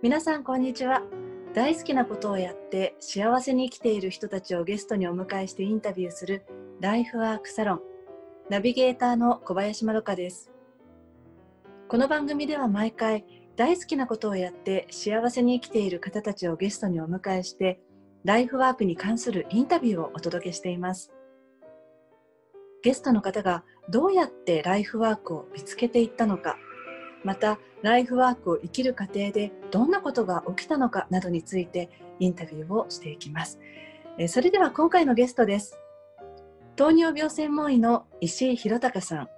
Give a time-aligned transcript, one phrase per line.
[0.00, 1.02] 皆さんこんにちは。
[1.54, 6.44] 大好きなことをやって幸せに生きている人たちをゲストにお迎えしてインタビューする
[6.80, 7.80] ライフワークサロン
[8.48, 10.52] ナビゲーターの小林まどかです。
[11.88, 13.24] この番組では毎回
[13.56, 17.80] 大好きなことをやって幸せに生きている方たちをゲストにお迎えして
[18.22, 21.12] ライフワークに関するインタビューをお届けしています。
[22.84, 26.56] ゲストの方がどうやってライフワークを見つけていったのか
[27.24, 33.58] またライフワークを生きる過程でどんなことが起きたのかなどについてインタビューをしていきます。
[34.28, 35.78] それでは今回のゲストです。
[36.76, 39.28] 糖尿病専門医の石井宏隆さん。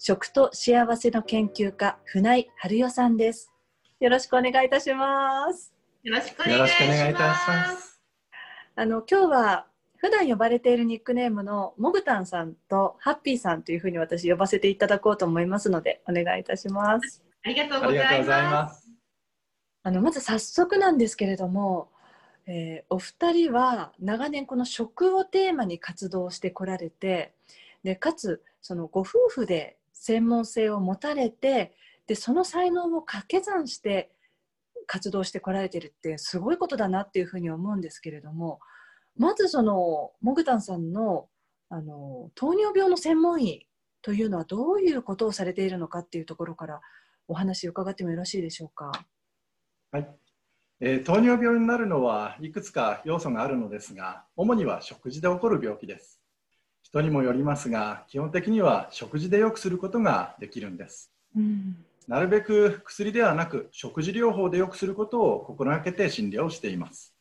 [0.00, 3.52] 食と幸せの研究家船井春代さんです。
[4.00, 5.74] よろしくお願いいたします。
[6.04, 8.00] よろしくお願いいたします。
[8.76, 9.66] あの今日は
[9.98, 17.22] 普段呼ばれているニックネームのモグタンさんとハッピーさんというふうに私呼ばせていただこうと思いますのでお願いいたします。
[17.44, 18.88] ありがとうございます。
[19.82, 21.90] あのまず早速なんですけれども、
[22.46, 27.32] えー、お二人は長年この食をテーマに活動してこられて
[27.82, 31.74] でかつそのご夫婦で専門性を持たれて
[32.06, 34.10] でその才能を掛け算して
[34.86, 38.60] 活動してこられてるってすごいことだなっていうふうに思うんですけれども
[39.18, 41.28] まずそのモグタンさんの
[41.68, 43.66] あの糖尿病の専門医
[44.00, 46.80] というのはどういうことをされているのかっていうところから
[47.26, 48.90] お話を伺ってもよろしいでしょうか？
[49.92, 50.08] はい、
[50.80, 56.22] えー、糖尿病になるのはいくつか要素があるのですが主には食事で起こる病気です。
[56.80, 67.14] 人にもよりますが基本的には食事で良くすることができるんです、うん、なるべく薬ではなく食事療法で良くすることを心がけて診療しています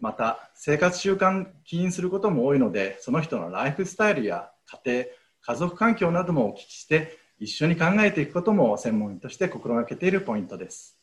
[0.00, 5.04] また生活習慣起因することも多いのでその人のライフスタイルや家庭
[5.40, 10.98] 家族環境などもお聞きして一緒に考えていくことも専門医として心がけているポイントです。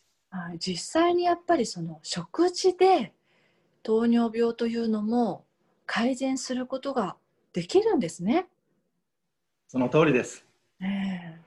[0.60, 3.14] 実際にやっぱりその食事で
[3.84, 5.46] 糖尿病というのも
[5.86, 7.16] 改善することが
[7.54, 8.48] できるんですね。
[9.68, 10.44] その通りです。
[10.82, 11.38] え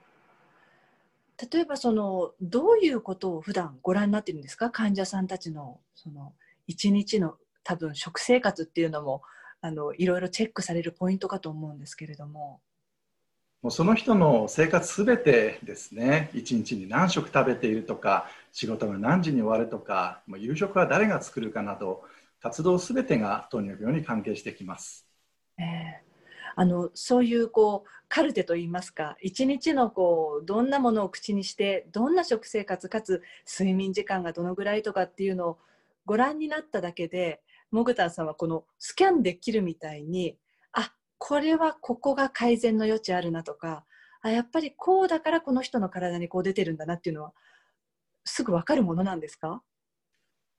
[1.37, 4.71] ー、例えばそのどういうことを普段ご覧になっているんですか？
[4.71, 6.33] 患者さんたちのその
[6.67, 9.23] 一日の多分食生活っていうのも
[9.61, 12.61] あのいろいろチェックされるポイントかと思うんですけれども。
[13.63, 22.03] もうその人の生活すべてですね一日に何食食べているとか仕事が何時に終わるとかもう夕食は誰が作るかなど
[22.39, 25.07] 活動すべてが糖尿病に関係してきます。
[25.57, 25.65] えー、
[26.55, 35.57] あのそういうこうカルテといいますか一日のこうどんなものを口にしてどんな食生活かつ睡眠時間がどのぐらいとかっていうのを
[36.07, 40.37] ご覧になっただけでモグタンさんはこのスキャンできるみたいに
[41.19, 43.85] これはここが改善の余地あるなとか
[44.21, 47.33] あやっぱりこうだからこの人の体にこう出てるんだなっていうのは
[48.23, 49.63] すぐ分かるものなんですか？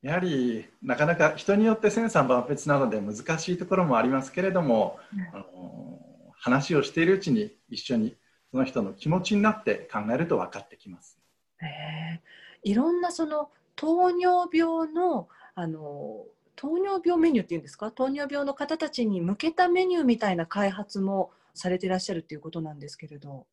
[0.03, 6.01] やはりなかなか人によって千差万別なので難しいところもありますけれども、うん、あの
[6.41, 8.17] 話をしているうちに一緒に
[8.51, 11.19] その人の気持ちになって考えると分かってきます。
[11.63, 12.21] え。
[12.65, 15.29] いろんなその糖尿病の
[15.61, 16.25] あの
[16.55, 17.91] 糖尿病メニューっていうんですか？
[17.91, 23.45] 糖尿病の方たちに向けたメニューみたいな開発もされていらっしゃるということなんですけれど。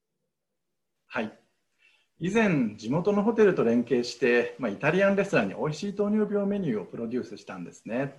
[1.08, 1.34] はい。
[2.20, 8.14] 以前地元のホテルと連携して、まあ、イタリアンレストランに美味しい糖尿病メニューをプロデュースしたんですね、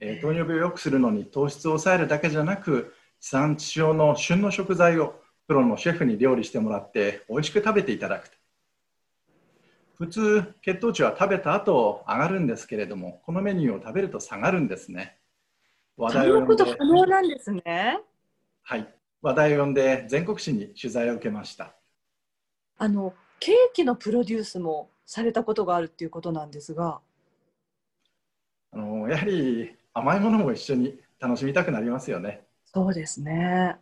[0.00, 5.14] えー、糖尿病を良くするのに糖質を抑えるだけじゃなく地産地消の旬の食材を
[5.46, 8.28] プロのシェフに料理してもらって美味しく食べていただく
[10.00, 15.18] 普通血糖値は食べた後上がるんですけれどもこのメニューを食べると下がるんですね。
[15.98, 16.64] 話題を呼んで。
[16.64, 18.00] 可能なんですね。
[18.62, 18.88] はい。
[19.20, 21.74] 話題を呼んで全国紙に取材を受けました。
[22.78, 27.02] あのケーキのプロデュースもされたことがあるっていうことなんですが。
[28.72, 32.46] あのやはり甘いものも一緒に楽しみたくなりますよね。
[32.64, 33.76] そうですね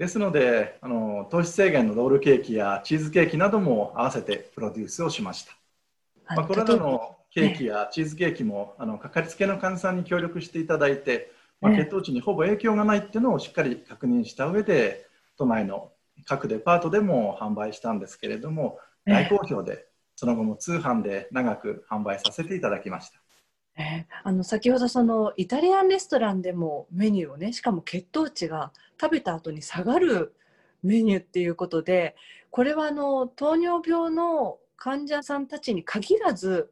[0.00, 5.52] ですのであの糖質制限のロールケーキやチーズケーキなども合わせてプロデュースをしました、
[6.34, 11.30] まあ、これらのケーキやチーズケーキも、あのかかりつけの患者さんに協力していただいて、
[11.60, 15.06] まあ、血糖値にほぼ影響がないっていうのをしっかり確認した上で
[15.36, 15.92] 都内の
[16.24, 19.86] 各デパートでも販売したんですけれども大好評で
[20.16, 23.19] その後も通販で長く販売させていただきました。
[23.80, 30.34] えー、あの先ほどそのイタリアンレストランでもメニューをねしかも血糖値が食べた後に下がる
[30.82, 32.14] メニューっていうことで
[32.50, 36.70] これはあの糖尿病の患者さんたちに限らず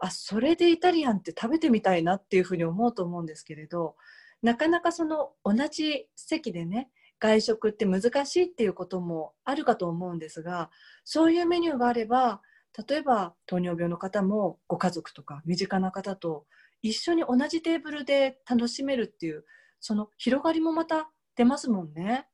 [0.00, 3.94] あそれでイタリアンって食べてみたいなっていうふうに思うと思うんですけれど
[4.42, 6.90] なかなかその同じ席でね
[7.20, 10.70] 外食って難しいっていうこともあるかと思うんですが
[11.04, 12.40] そういうメニューがあれば
[12.88, 16.46] 例えば糖尿病の方もご家族とか身近な方と
[16.82, 19.44] 一緒に同じテーブルで楽しめるっていう
[19.80, 22.26] その広がりもまた出ますもんね。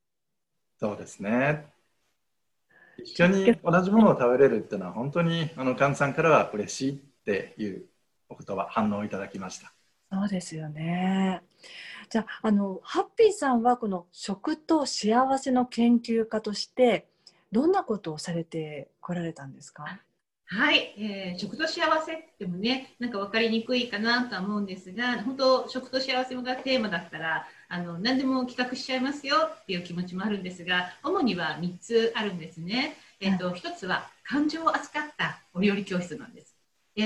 [0.79, 1.67] そうですね。
[2.99, 6.95] 一緒に同じものを食べれるっていうのは本当にあの患者さんからは嬉しいっ
[7.25, 7.87] ていう
[8.29, 9.73] お言葉反応をいただきました。
[10.11, 11.43] そうですよね。
[12.11, 17.07] じゃああのハッピーさんはこの食と幸せの研究家として
[17.53, 20.01] どんなことをされてこられたんですか？
[20.51, 32.97] はい、えー、食と幸せってもねなんか分かりにくいかなとは思うんですが本当食と幸せがテーマだったらあの何でも企画しちゃいますよっていう気持ちもあるんですが主には3つあるんですね。
[33.21, 36.55] えーと、1つは感情を扱ったお料理教室なんです。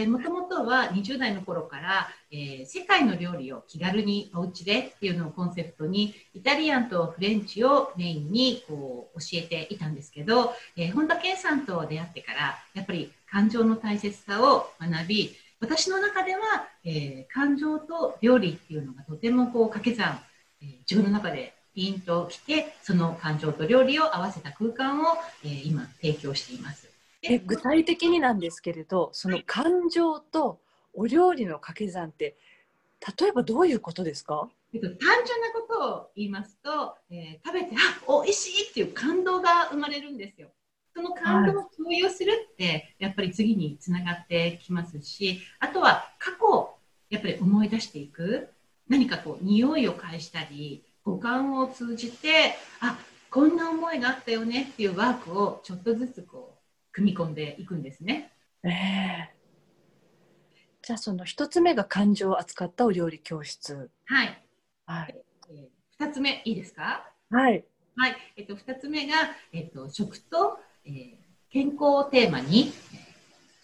[0.09, 16.41] もともとは20代の頃から、えー、世界の料理を気軽にお家でっていうのをコンセプトにイタリアンとフレンチをメインにこう教えていたんですけど、えー、本田健さんと出会ってからやっぱり感情の大切さを学び私の中では、
[16.85, 20.21] えー、感情と料理っていうのがとてもこう掛け算、
[20.61, 25.05] え自分の中でピンときてその感情と料理を合わせた空間を、
[25.45, 26.91] え今提供しています。
[27.23, 30.59] え具体的になんですけれどその感情と
[30.93, 32.37] お料理の掛け算って
[33.21, 40.49] 例えばどういうことですか、えっと、単純なことを言いますと、えー、食べてあ美味しいっていう感動が生まれるんですよ。
[40.95, 46.79] その感動を共有するって、やっぱり次につながってきますしあとは過去を
[47.11, 48.49] やっぱり思い出していく
[48.89, 52.99] 何かこう匂いを返したり五感を通じてあ
[53.31, 56.59] こんな思いがあったよねっていうワークをちょっとずつこう
[56.93, 58.33] 組み込んでいくんですね。
[58.63, 58.73] えー、
[60.83, 63.91] じゃあその一つ目が感情を扱ったお料理教室。
[64.05, 64.43] はい。
[64.87, 65.25] はい。
[65.49, 67.11] えー、2つ目いいですか？
[67.31, 67.65] はい。
[67.97, 68.17] はい。
[68.37, 69.15] えっ、と二つ目が
[69.53, 71.13] えっ、と食と、えー、
[71.51, 73.01] 健康をテーマに、えー、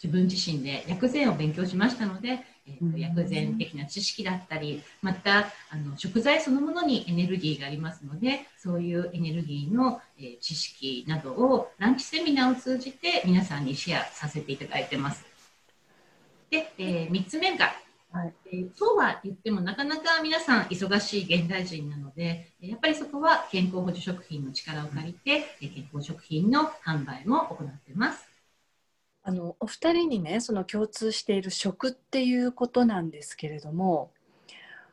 [0.03, 15.25] 自分自身で薬膳を勉強しましたので、えーと、薬膳的な知識だったりまたあの食材そのものにエネルギーがありますのでそういうエネルギーの、えー、知識などをランチセミナーを通じて皆さんにシェアさせていただいてます。
[16.51, 17.73] で、えー、3つ目が
[18.11, 28.29] はい、えー、そうは言ってもなかなか皆さん忙しい現代人なのでやっぱりそこは健康補助食品の力を借りて健康食品の販売も行ってます。
[29.23, 34.11] あのお二人にねその共通している食っていうことなんですけれども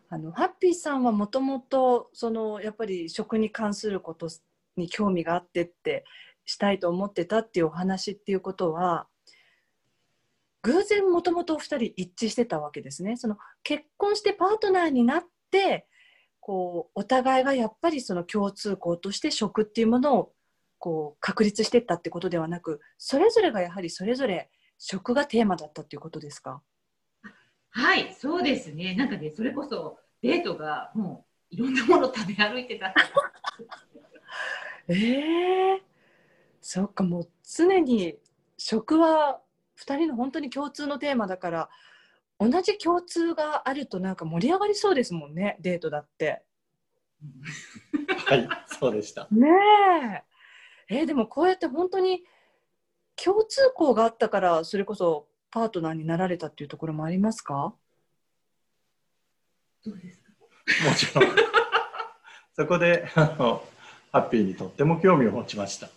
[0.09, 4.27] あのハッピーさんはもともとそのやっぱり食に関すること
[4.75, 6.03] に興味があってって
[6.43, 9.07] したいと思ってたっていうお話っていうことは
[10.65, 13.17] 偶然もともとお二人一致してたわけですね。
[13.17, 15.87] その結婚してパートナーになって
[16.39, 20.33] こうお互いがやっぱりその共通項として食っていうものを
[20.79, 26.61] こう確立していったってことではなくそれぞれがやはりそれぞれ食がテーマだったっていうことですか？
[27.69, 28.95] はいそうですね。
[28.95, 32.93] なんかねそれこそデートがもういろんなもの食べ歩いてた
[34.89, 35.79] えー、
[36.61, 38.17] そっかもう常に
[38.57, 39.41] 食は
[39.79, 41.69] 2人の本当に共通のテーマだから
[42.39, 46.43] 同じ共通があるとなんか盛り上がりそうですもんねデートだって。
[48.27, 49.27] はいそうでした。
[49.31, 49.47] ね
[50.89, 50.95] え。
[50.97, 52.23] えー、でもこうやって本当に
[53.15, 57.73] 共通項があったからそれこそパートナーになられたっていうところもありますか？
[59.85, 60.31] どうですか？
[60.89, 61.35] もちろん。
[62.55, 63.63] そこであの
[64.11, 65.89] ハッピーにとっても興味を持ちました。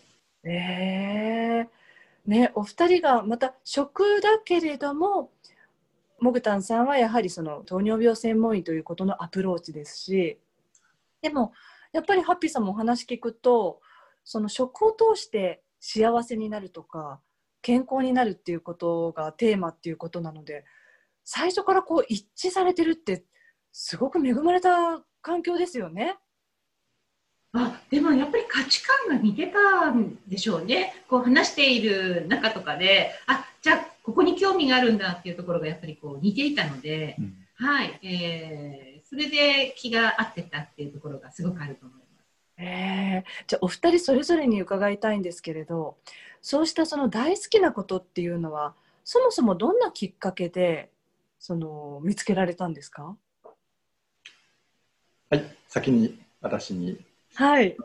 [0.45, 1.69] えー、
[2.29, 5.31] ねお二人がまた食だけれども
[6.21, 10.39] モグタンさんはやはりその糖尿病専門医ということのアプローチですし
[11.23, 11.53] でも
[11.93, 13.81] やっぱりハッピーさんもお話聞くと
[14.25, 17.21] その食を通して幸せになるとか
[17.63, 20.65] 健康になるっていうことがテーマっていうことなので
[21.25, 23.25] 最初からこう一致されてるって
[23.73, 26.17] すごく恵まれた環境ですよね。
[27.53, 30.95] あでもやっぱり価値観が似てたんでしょうね。
[31.09, 42.09] こう話している中とかであじゃあここに興味があるんだっていうところがやっぱりこう似ていたので、うん、はい、えー、それで気が合ってたっていうところがすごくあると思います。
[42.59, 45.97] えー、じゃあお二人それぞれに伺いたいんですけれど
[46.43, 48.75] そうしたその大好きなことっていうのは
[49.05, 50.91] そもそもどんなきっかけで
[51.39, 53.17] その見つけられたんですか？
[55.31, 56.99] はい先に私に
[57.35, 57.77] はい。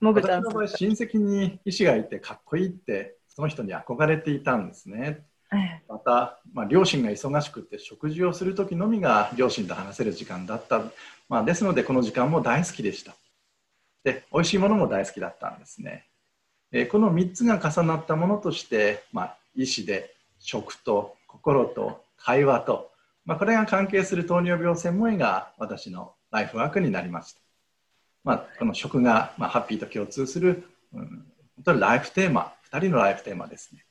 [0.00, 0.42] もぐたん。
[0.42, 10.82] 私の場合親戚に医師がいてかっこいいってその人に憧れていたんですね、ええ、また、まあ、両親が忙しくて食事をする時のみが両親と話せる時間だった、
[11.28, 13.14] まあ、ですのでこの時間も大好きでした。
[14.04, 16.06] で美味しいものも大好きだったんですね。
[16.72, 22.90] えこの3つが重なったものとして、まあ、医師で食と心と会話と、
[23.26, 27.41] まあ、これが関係する糖尿病専門医が私のライフワークになりました。
[28.24, 30.64] まあ、この食が、まあ、ハッピーと共通する、
[30.94, 33.84] うん、本当にライフテーマ、2人のライフテーマですね。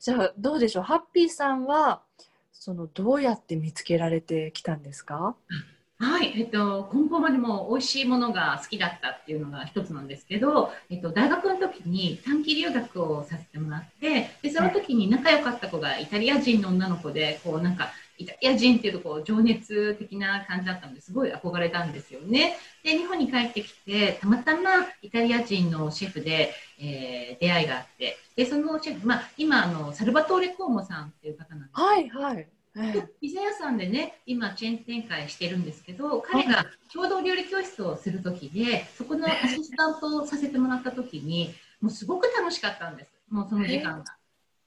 [0.00, 2.00] じゃあどうでしょう、ハッピーさんは
[2.52, 5.34] そのどうやって見つけられてきたんですか？
[6.00, 17.88] はい、えっと、根本までも美味しいものが好きだったっていうのが一つなんですけど、えっと、大学の時に短期留学をさせてもらってでその時に仲良かった子がイタリア人の女の子でこうなんか
[18.18, 22.56] イタリア人っていうとこう情熱的な感じだったのですごい憧れたんですよね。
[22.82, 24.70] で日本に帰ってきてたまたま
[25.02, 31.80] イタリア人のシェフで、えー、出会いがあってでそのシェフ、まあ、今あのサルバトーレ・コーモさんっていう方なんです。
[31.80, 32.48] はいはい。
[33.20, 43.10] ピザ屋さんでね今チェーン展開してるんですけど彼が共同料理教室をする時でそこのアシスタントをさせてもらった時にもうすごく楽しかったんです。
[43.30, 44.04] もうその時間が。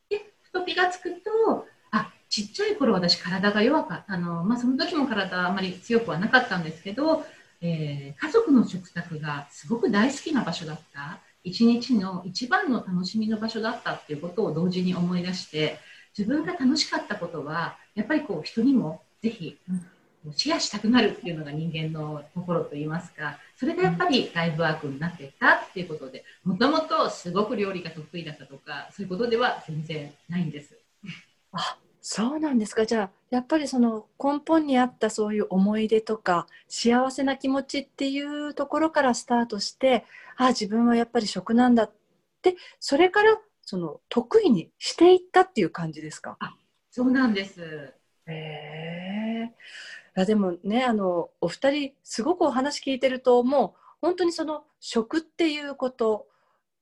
[0.10, 1.66] でふと気が付くとあ
[2.32, 4.14] ちっちゃい頃私体が弱かった。
[4.14, 7.26] あの、まあ、その時も体あまり強くはなかったんですけど、
[7.60, 11.20] えー、家族の食卓がすごく大好きな場所だった。
[11.44, 15.80] 一日の一番の楽しみの場所だったっていうことを同時に思い出して
[16.18, 19.58] 自分が楽しかったことはやっぱりこう人にもぜひ、
[20.36, 23.38] シェアしたくなるっていうのが人間のところといいますか。
[23.58, 30.76] それがやっぱりライブワークになっていったっていうことでもともとすごく料理が得意だったとかそういうことでは全然ないんです。
[32.02, 40.06] あそうなんですかじゃあやっぱりその根本にあったそういう思い出とか幸せな気持ちっていうところからスタートして
[40.36, 41.92] あ自分はやっぱり食なんだっ
[42.42, 46.36] てそれからその得意にしていったっていう感じですか？
[46.40, 46.56] あ
[46.90, 47.94] そうなんです。
[48.26, 49.52] へ
[50.16, 50.26] えー。
[50.26, 56.28] でもねあのお二人すごくお話聞いてるともう本当にその食っていうこと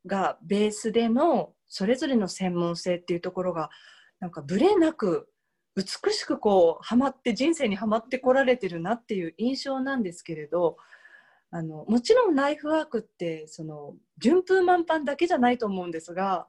[0.08, 3.70] がベースでのそれぞれの専門性っていうところが
[4.20, 5.30] なんかぶれなく
[5.76, 10.78] 美しくこうはまって人生にはまってこられてるなっていう印象なんですけれど
[11.52, 16.48] あのもちろんライフワークってその順風満帆だけじゃないと思うんですが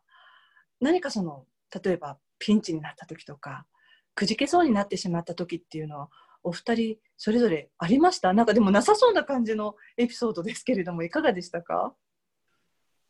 [0.80, 1.44] 何かその
[1.82, 3.66] 例えばピンチになった時とか
[4.14, 6.08] くじけそうになってしまった時っていうのは
[6.42, 8.32] お二人それぞれありました？
[8.32, 11.94] なんかでもなさそうな感じのエピソードですけれどもいかがでしたか？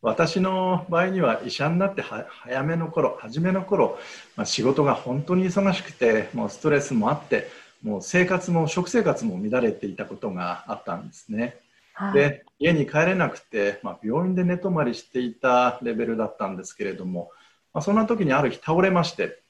[0.03, 3.99] 私の場合には医者になって早めの頃初めの頃、
[4.37, 7.49] まあ、仕事が本当に忙しくてもうストレスもあって
[7.83, 11.57] もう生活も食生活も乱れていたことがあったんですね。
[11.95, 17.31] はい、で家に帰れなくて、まあ、病院で寝泊まりしていたレベルだったんですけれども
[17.73, 19.43] まあ、そんな時にある日倒れまして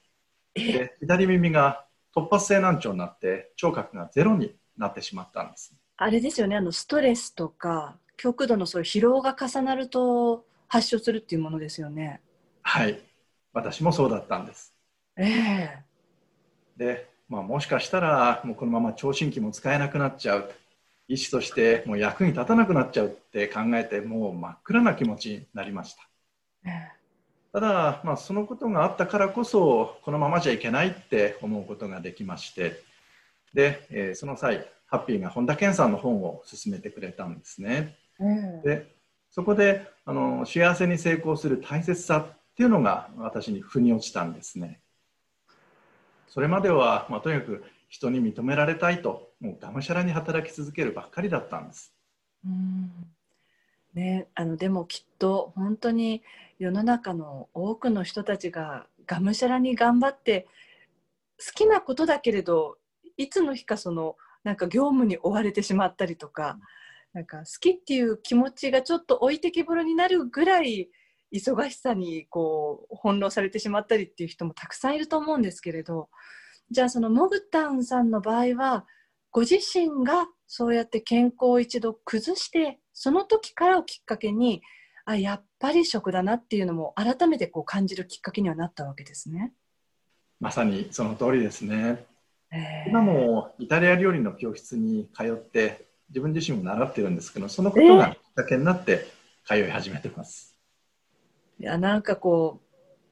[0.55, 5.75] で左耳が突発性難聴になって聴覚がゼロになってしまったんです。
[5.97, 12.21] あれですよねあのストレスとか極度のそういう疲労が重なると発症するっていうものですよね。
[12.61, 13.01] はい。
[13.55, 14.75] 私もそうだったんです。
[15.17, 15.79] ええ。
[16.77, 20.53] ー、で、まあ、もしかしたらもうこのまま聴診器も使えなくなっちゃう。
[21.09, 26.09] 医師としてもう役に立たなくなっちゃうって考えてもう真っ暗な気持ちになりました、
[26.67, 27.01] えー
[27.53, 32.81] ただ、まあ、そのことがあったからこそこのままじゃいけないって思うことができまして
[33.53, 37.97] で、えー、その際ハッピーが本田健さんの本を勧めてくれたんですね。
[38.21, 38.95] うん、で
[39.31, 44.81] そこであの幸せに成功する大切さっていうのが私に腑に落ちたんですね。
[46.29, 51.93] それまでは、まあ、とにかく人に認められたいともうがむしゃらに働き続けるばっかりだったんです。
[52.45, 52.91] うん
[53.95, 56.23] ね、あのでもきっと本当に
[56.59, 60.47] 世の中の多くの人たちががむしゃらに頑張って
[61.45, 62.79] 好きなことだけれど
[63.17, 66.59] いつの日かそのなんか業務に追われてしまったりとか
[67.13, 70.89] なんか好きっていう気持ちがちょっと置いてきぼろになるぐらい
[71.33, 76.09] 忙しさにこう翻弄されてしまったりっていう人もたくさんいると思うんですけれど
[76.71, 78.87] じゃあそのモグタンさんの場合は
[79.33, 84.63] ご自身がそうやって健康を一度崩してその時からをきっかけに
[85.05, 89.53] あやっぱり食だなっていうのも改めてこう感じるきっかけにはなったわけですね。
[90.41, 92.05] まさにその通りですね。
[92.87, 99.07] 今もイタリア料理の教室に通って自分自身も習ってるんですけどそのことがきっかけになって
[99.47, 100.57] 通い始めてます。
[101.59, 102.71] いやなんかこう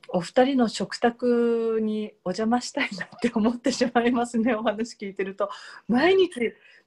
[0.09, 5.51] お二人の食卓にお邪魔したいなって思ってしまいますねお話聞いてると。
[5.87, 6.31] 毎日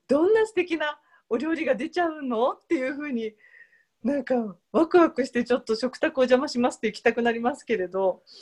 [0.07, 0.99] どんな素敵な
[1.29, 3.33] お料理が出ちゃうのっていうふうに
[4.03, 8.23] なんかワクワクしてちょっと食卓お邪魔しますって行きたくなりますけれど。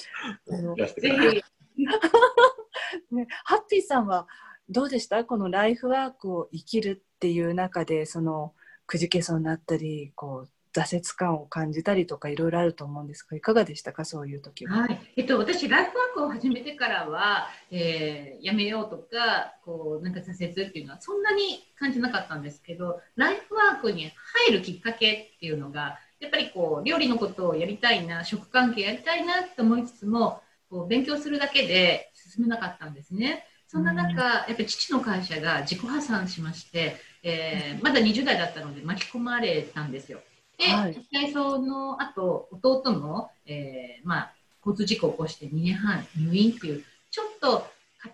[3.11, 4.27] ね、ハッピーさんは
[4.69, 5.25] どうでした？
[5.25, 8.53] このライフワークを生きるっていう中でその
[8.85, 14.05] くじけそうになったりこう挫折感を感じたりとかいろいろあると思うんですがいかがでしたか？
[14.05, 14.81] そういう時は。
[14.81, 24.11] はいえっと、私ライフワークを始めてからは、えー、やめようとかこうなんか挫折っていうのはそんなに感じなかったんですけどライフワークに
[24.47, 33.45] 入るきっかけっていうのがやっぱりこう料理のことをやりたいな食関係やりたいなと思いつつもこう勉強するだけで進めなかったんですね。
[33.71, 40.21] そんな中、やっぱり父の会社が自己破産しまして、えー、まだ20代だったので巻き込まれたんですよ。
[40.57, 44.33] で、はい、その後、弟も、えー、まあ、
[44.65, 47.67] 交通事故を起こして2年半入院っていう、ちょっと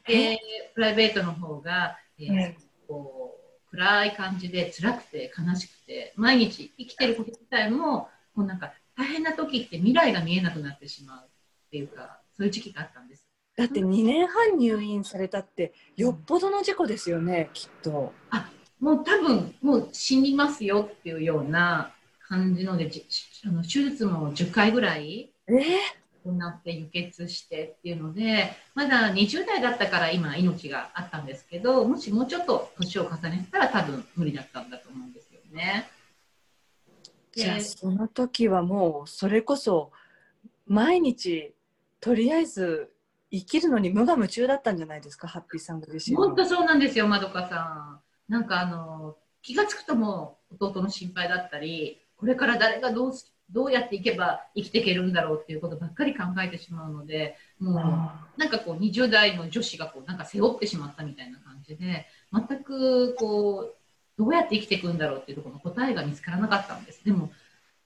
[0.08, 0.38] 家庭、
[0.74, 2.54] プライベートの方が、えー、
[2.90, 11.30] こう暗い感じで辛くて悲しくて、毎日生きてること自体も、もうなんか大変な時って未来が見えなくなってしまうっ
[11.72, 13.25] ていうか、そういう時期があったんです。
[13.56, 18.12] だって2年半入院されたってよっぽどの事故ですよね、きっと。
[18.30, 21.94] あもう多分もう死にますよっていうような
[22.28, 22.92] 感じので
[23.46, 35.88] あの手術も10回ぐらい行って輸血してっていうのでまだ20代だったから今命があったんですけどもしもうちょっと年を重ねてたら多分無理だったんだと思うんですよね。
[37.32, 39.92] じゃあその時はもうそれこそ
[40.66, 41.54] 毎日
[42.00, 42.92] とりあえず
[43.40, 48.32] 生きるのに無我夢中だったんじゃないですかハッピーさんご自身本当そうなんですよまどかさん。
[48.32, 53.14] なんかあの気が付くとも弟の心配だったりこれから誰がどう
[53.52, 57.72] どうやっていけば生きていけるんだろうっていうことばっかり考えてしまうのでも
[58.38, 63.76] うなんかこう20代の女子がこうなんか背負ってしまったみたいな感じで全くこう
[64.18, 67.04] どうやって生きていくんだろうっていうところの答えが見つからなかったんです。
[67.04, 67.32] でも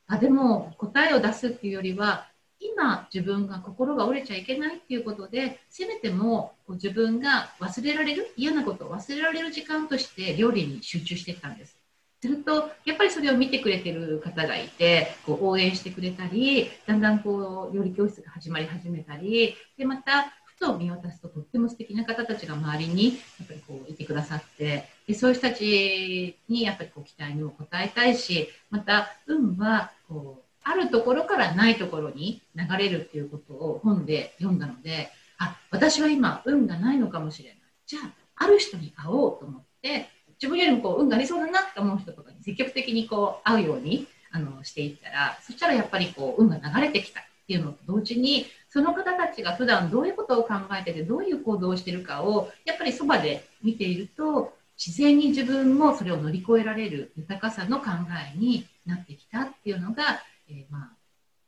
[0.07, 2.27] あでも答えを出すっていうよりは
[2.59, 11.79] 今自分が心が折れちゃいけないっていうことでせめてもこう自分が忘れられる嫌なことを忘れられる時間として料理に集中していったんです。
[12.21, 23.12] するとやっぱりそれを見てくれてる方がいてこう応援してくれたりだんだんこう料理教室が始まり始めたりでまたふと見渡すととっても素敵な方たちが周りにや
[23.45, 37.60] っぱりこういてくださってでそういう人たちにやっぱりこう期待にも応えたいしまた運はこうあるところからないところに流れるっていうことを本で読んだのであ私は今運がないのかもしれない。
[37.88, 38.12] じゃあ
[38.45, 57.88] ある人に会おうと思って自分よりもこう運がありそうだなって思う人とかに積極的にこう会うようにあのしていったらそしたらやっぱりこう運が流れてきたっていうのと同時にその方たちが普段どういうことを考えててどういう行動をしてるかをやっぱりそばで見ていると自然に自分もそれを乗り越えられる豊かさの考
[58.34, 60.97] えになってきたっていうのが、えー、まあ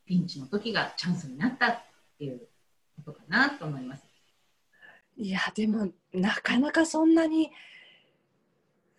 [0.05, 1.79] ピンチの時がチャンスになったっ
[2.17, 2.47] ていう
[3.03, 4.03] ことかなと思います。
[5.17, 7.51] いやでもなかなかそんなに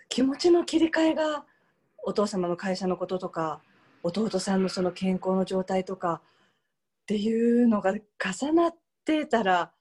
[0.08, 1.44] 気持ちの切り替えが
[2.04, 3.62] お父様の会社のこととか
[4.02, 6.20] 弟さんのその健康の状態とか
[7.02, 9.72] っていうのが重なってたら、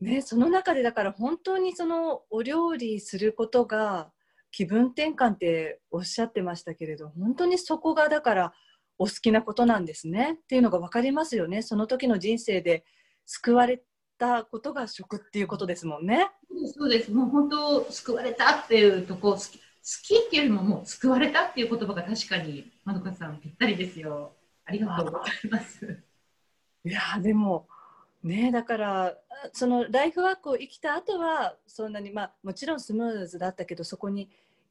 [0.00, 4.10] ね、その中でだから本当にそのお料理することが
[4.50, 8.52] 気分転換っておっしゃってましたけれど本当にそこがだから
[8.98, 12.84] お好きなことなんですねっていうのが分かりますよねその時の人生で
[13.26, 13.82] 救われ
[14.18, 16.28] たことが食っていうことですもんね。
[16.74, 17.12] そうです。
[17.12, 19.62] もう本当救われたっていうとこ好き好
[20.02, 24.32] きっていうよりももう救われたっていう言葉が確かにまどかさんぴったりですよ。
[24.64, 26.02] ありがとうございます。
[26.84, 27.68] いやでも
[28.22, 29.18] ねだから
[29.52, 34.28] そのライフワークを生きた後はそんなにまあもちろんスムーズだったけどそこに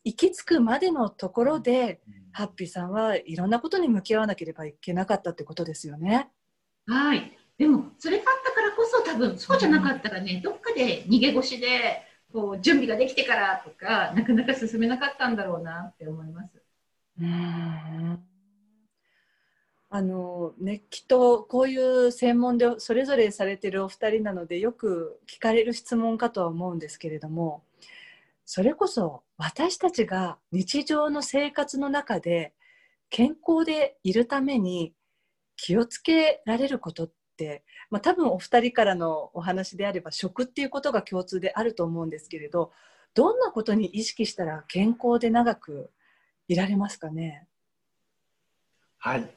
[0.08, 6.30] 行き着くまでのところで、うん、ハッピーさんはいろんなことに向き合わなければいけなかったってことですよね。
[6.88, 7.38] はい。
[7.58, 16.64] でもそれがあったからこそ多分そうじゃなかったらね、どっかで逃げ腰でこう準備ができてからとかなかなか進めなかったんだろうなって思います。
[17.20, 18.24] うん
[19.90, 27.64] あのね、きっとこういう専門でそれぞれされてるお二人なのでよく聞かれる質問かとは思うんですけれども
[28.46, 32.54] それこそ私たちが日常の生活の中で
[33.10, 34.94] 健康でいるために
[35.56, 42.72] 気をつけられることって、まあ、多分お二人からのお話であれば食っていうことが共通であると思うんですけれど
[43.14, 45.92] どんなことに意識したら健康で長く
[46.48, 47.48] いられますかね？
[48.98, 49.30] はい。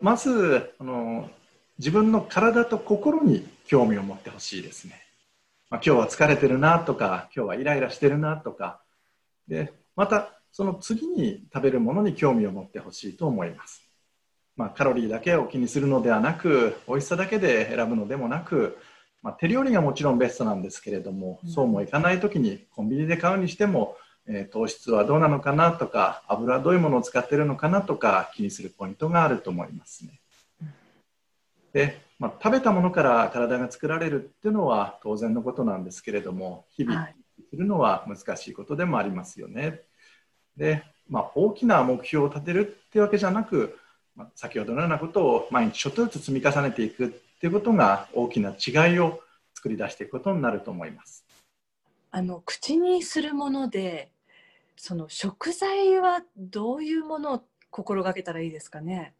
[0.00, 1.30] まずあの
[1.78, 5.00] 自分の体と心に興味を持ってほしいですね、
[5.70, 8.80] まあ、今日は疲れてるなとか今日はイライラしてるなとか
[9.48, 13.82] でまたその次に食べるものに興味を持ってほしいと思います。
[14.56, 18.76] まあ、カロリーだけを気にするのではなく美味しさだけで選ぶのでもなく、
[19.22, 23.96] まあ、手料理がもちろんベストなんですけれども、うん、そうもいかない時にコンビニで買うにしても
[24.30, 30.20] えー、糖質はどうなのかなとか油はどういうものを使っているのかなとか気にするポイントがあると思いますね。
[31.72, 37.08] で、まあ、食べたものから体が作られるっていうのは当然のことなんですけれども日々
[37.50, 39.82] するのは難しいことでもありますよね。
[40.56, 43.78] で、まあ、大きな目標を立てるってわけじゃなく、
[44.16, 49.20] まあ、先ほどのようなことを毎日ちょっとずつ積み重ねていくっていうことが大きな違いを
[49.54, 51.24] 作り出していくことになると思います。
[52.10, 54.10] あの口にするもので
[54.76, 59.14] その食材はどういうものを心がけたらいいですかね？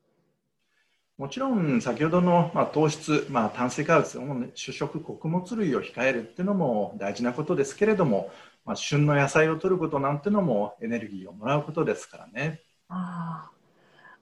[1.19, 8.31] もちろん先ほどの、まあ、糖質、まあ、炭水化物主食穀物類を控えるっていうのも大事なことですけれども、
[8.65, 12.63] まあ、旬の野菜を摂ることなんてのもエネルギーをもらうことですからね。
[12.89, 13.51] あ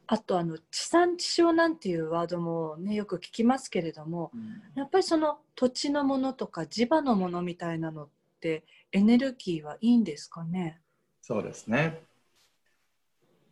[0.09, 8.09] あとあの地産地消なんていうワードもねよく聞きますけれども、うん、やっぱりその土地のものとか地場のものみたいなのっ
[8.41, 10.81] てエネルギーはいいんですかね？
[11.21, 12.01] そうですね。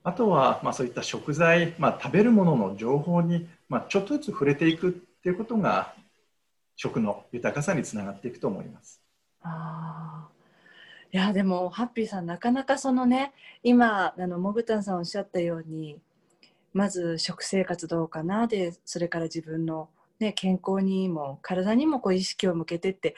[0.05, 5.95] あとは、まあ、そういった食材、まあ、食べるものの情報に、まあ、ちょっとずつ触れていくっていうことが
[6.77, 9.01] 食の豊かさにつながっていくと思います。
[9.41, 10.29] あ
[11.13, 16.01] いやでもハッピーさんなかなかそのね今あのモグタンさんおっしゃったように
[16.73, 19.89] まず食生活どうかなでそれから自分の、
[20.19, 23.15] ね、健康にも体にもこう意識を向けてって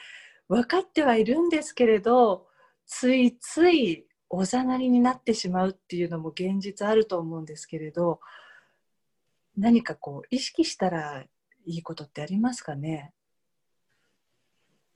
[0.47, 2.45] 分かってはいるんですけれど
[2.85, 8.19] ついついおざなりになってしまうっていうのも現実あると思うんですけれど
[9.57, 11.23] 何かこう意識したら
[11.65, 13.13] いいことってありますかね？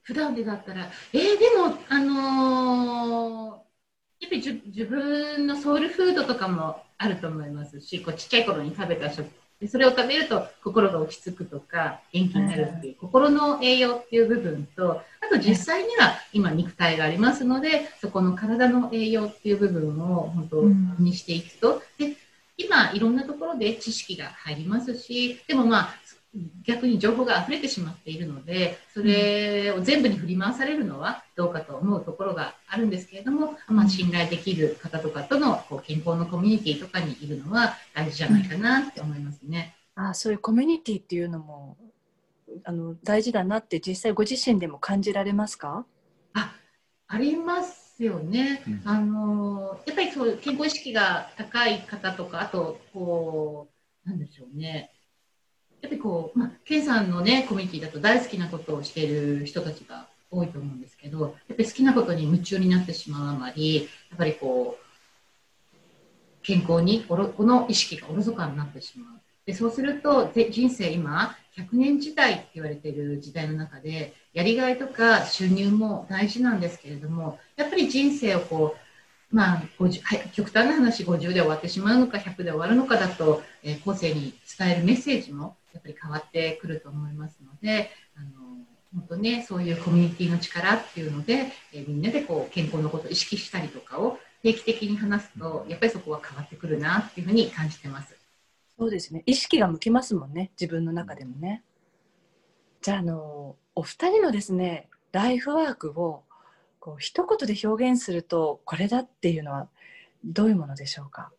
[0.04, 9.30] 普段でだったらえー、でもあのー、やっぱり自分のソウルフードとかもあると思いますしこうちっちゃい頃に食べた食
[9.62, 20.64] でそれを食べると心が落ち着くとか元気になるっていう、心の栄養っていう部分とあと実際には今肉体がありますのでそこの体の栄養っていう部分を本当
[21.02, 22.16] にしていくと、で
[22.58, 25.96] 今いろんなところで知識が入りますしでもまあ
[26.64, 39.76] 逆に情報が溢れてしまっているのでそれを全部に振り回されるのはどうかと思うところがあるんですけれども、まあ、信頼できる方とかとのこう健康のコミュニティとかにいるのは大事じゃないかなって思いますね。
[39.96, 41.78] あそういうコミュニティっていうのも
[42.64, 45.86] あの大事だなって実際ご自身でも感じられますか？
[46.34, 46.56] あ
[47.08, 53.68] ありますよね、うん、あのやっぱりそう健康意識が高い方とかあとこ
[54.06, 54.92] うなんでしょうね
[55.82, 63.82] やっぱりこう、まあ、ケンさんのね、コミュニティだと大好きなことをしている人たちが多いと思うんですけど、やっぱり好きなことに夢中になってしまうあまり、や
[64.16, 64.86] っぱりこう、
[66.44, 69.22] 健康におろこの意識がおろそかになってしまう。
[69.46, 78.82] でそうすると人生今100年時代って言われている時代の中でやりがいとか収入も大事なんですけれどもやっぱり人生をこう
[79.34, 88.30] まあ、50はい、極端な話50で終わってしまうのか100で終わるのかだと、えー、後世に伝えるメッセージもやっぱり変わってくると思いますのであの
[88.94, 98.16] 本当ねそういうコミュニティの力っていうので、えー、みんなでこう健康のことを意識したりとかを定期的に話すとやっぱりそこは変わってくるなっていうふうに感じてます。
[98.78, 99.22] そうですね。
[99.28, 100.52] 意識が向きますもんね。
[100.60, 101.64] 自分の中でもね。
[102.82, 106.24] じゃああのお二人のですねライフワークを
[106.80, 109.70] こう一言で表現するとこれだっていうのは
[110.26, 111.32] どういうものでしょうか？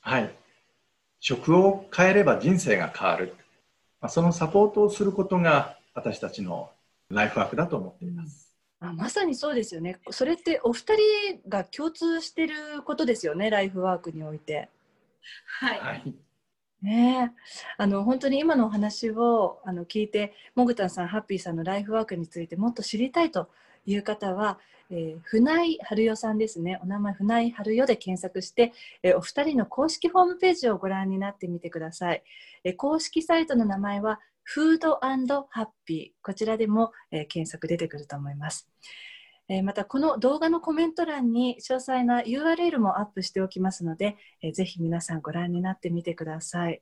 [0.00, 0.34] はい
[1.24, 3.36] 食を変えれば人生が変わる、
[4.00, 6.68] まあ、そのサポートをすることが私たちの
[7.10, 10.00] ライフワークだと思っています、あまさにそうですよね。
[10.10, 14.68] それってお二人が共通してることですよねライフワークにおいて。
[15.60, 16.14] はい、はい。
[16.82, 17.32] ね
[17.78, 23.48] あの本当に今のお話をあの聞いてもぐたんさんハッピーさんのライフワークについてもっと知りたいと
[23.84, 24.58] いう方は、
[24.90, 26.78] えー、船井春代さんですね。
[26.82, 32.22] お名前船井春代で検索して、えー、お二人の公式ホームページをご覧になってみてください、
[32.64, 36.24] えー、公式サイトの名前はフードハッピー。
[36.24, 38.68] こちらでも、えー、検索出てくると思います。
[39.48, 46.80] えまたこの動画のコメント欄に詳細な URL もアップしておきますので、えぜひ皆さんご覧になってみてください。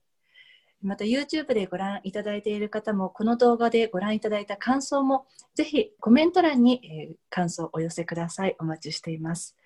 [0.82, 6.80] また YouTube でご覧いただいている方もこの動画でご覧いただいた感想もぜひコメント欄に、
[7.12, 8.56] え感想をお寄せください。
[8.58, 9.56] お待ちしています。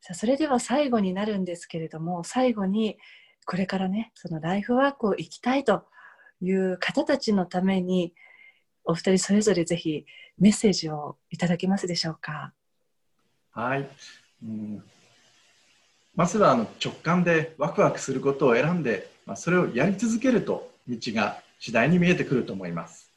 [0.00, 2.98] さあそれでは最後になるんですけれども最後に
[3.46, 5.86] これからねそのライフワークを生きたいと
[6.42, 8.12] いう方たちのために
[8.84, 10.04] お二人それぞれぜひ
[10.38, 12.52] メッセージをいただけますでしょうか？
[13.52, 13.88] はい、
[14.42, 14.84] うん、
[16.14, 23.10] まずはあの直感でワクワクすることを選んでまあ、それをやり続けると道が次第に見えてくると思います。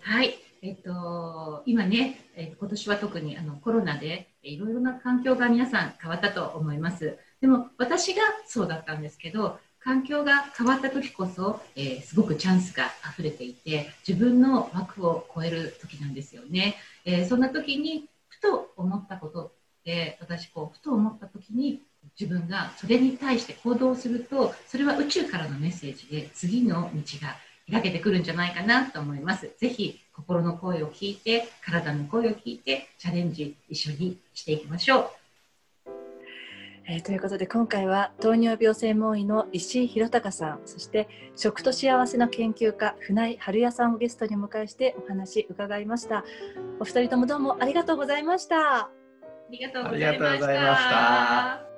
[0.00, 7.18] はい、えっと、今ね、え今年は特にあのコロナでいろいろな環境が皆さん変わったと思います。
[7.40, 16.76] でも私がそうだったんですけど、環境が変わった時こそ、えー、すごくチャンスが溢れていて、自分の枠を超える時なんですよね。
[17.04, 19.52] えー、そんな時に、ふと思ったことっ
[19.84, 21.82] て、私こう、ふと思った時に、
[22.18, 27.36] 自分がそれに対して行動すると、それは宇宙からのメッセージで次の道が
[27.70, 29.50] 開けてくるんじゃないかなと思います。
[29.58, 35.10] ぜひ心の声を聞いて、体の声を聞いて、チャレンジ一緒にしていきましょう。
[36.86, 46.24] えー、ということで今回は糖尿病専門医の石井宏隆さんそして食と幸せの研究家船井春也さんをゲストにお迎えしてお話伺いました
[46.80, 48.90] お二人ともどうもありがとうございましたあ
[49.50, 51.73] りがとうございました